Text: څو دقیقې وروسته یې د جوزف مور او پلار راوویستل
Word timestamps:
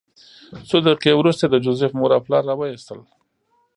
څو 0.67 0.77
دقیقې 0.85 1.13
وروسته 1.17 1.43
یې 1.45 1.51
د 1.51 1.55
جوزف 1.65 1.91
مور 1.99 2.11
او 2.15 2.21
پلار 2.25 2.43
راوویستل 2.49 2.99